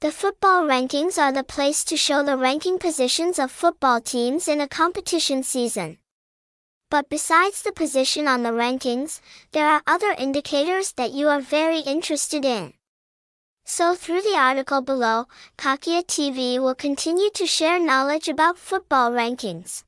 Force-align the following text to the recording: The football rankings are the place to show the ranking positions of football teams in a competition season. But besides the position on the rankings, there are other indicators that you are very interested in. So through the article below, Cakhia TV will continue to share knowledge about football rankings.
The 0.00 0.10
football 0.10 0.64
rankings 0.64 1.18
are 1.18 1.30
the 1.30 1.44
place 1.44 1.84
to 1.84 1.94
show 1.94 2.22
the 2.22 2.38
ranking 2.38 2.78
positions 2.78 3.38
of 3.38 3.50
football 3.50 4.00
teams 4.00 4.48
in 4.48 4.58
a 4.58 4.66
competition 4.66 5.42
season. 5.42 5.98
But 6.90 7.10
besides 7.10 7.60
the 7.60 7.72
position 7.72 8.26
on 8.26 8.42
the 8.42 8.48
rankings, 8.48 9.20
there 9.52 9.68
are 9.68 9.82
other 9.86 10.12
indicators 10.12 10.92
that 10.92 11.12
you 11.12 11.28
are 11.28 11.42
very 11.42 11.80
interested 11.80 12.46
in. 12.46 12.72
So 13.66 13.94
through 13.94 14.22
the 14.22 14.38
article 14.38 14.80
below, 14.80 15.26
Cakhia 15.58 16.02
TV 16.02 16.58
will 16.58 16.74
continue 16.74 17.28
to 17.34 17.46
share 17.46 17.78
knowledge 17.78 18.26
about 18.26 18.56
football 18.56 19.10
rankings. 19.12 19.84